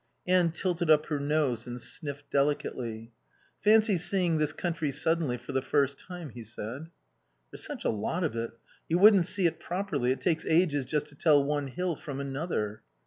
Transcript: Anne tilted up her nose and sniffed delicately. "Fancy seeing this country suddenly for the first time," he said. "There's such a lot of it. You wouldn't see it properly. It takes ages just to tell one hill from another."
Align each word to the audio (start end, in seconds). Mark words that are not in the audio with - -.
Anne 0.25 0.49
tilted 0.49 0.89
up 0.89 1.05
her 1.05 1.19
nose 1.19 1.67
and 1.67 1.79
sniffed 1.79 2.27
delicately. 2.31 3.11
"Fancy 3.59 3.99
seeing 3.99 4.39
this 4.39 4.51
country 4.51 4.91
suddenly 4.91 5.37
for 5.37 5.51
the 5.51 5.61
first 5.61 5.99
time," 5.99 6.29
he 6.31 6.41
said. 6.41 6.89
"There's 7.51 7.63
such 7.63 7.85
a 7.85 7.89
lot 7.91 8.23
of 8.23 8.35
it. 8.35 8.49
You 8.89 8.97
wouldn't 8.97 9.27
see 9.27 9.45
it 9.45 9.59
properly. 9.59 10.09
It 10.11 10.19
takes 10.19 10.43
ages 10.47 10.85
just 10.87 11.05
to 11.09 11.15
tell 11.15 11.43
one 11.43 11.67
hill 11.67 11.95
from 11.95 12.19
another." 12.19 12.81